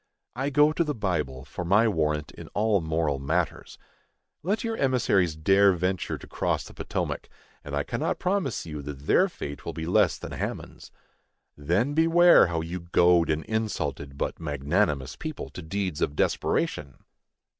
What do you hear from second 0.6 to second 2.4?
to the Bible for my warrant